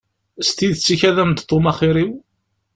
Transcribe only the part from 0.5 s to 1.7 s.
tidet ikad-am-d Tom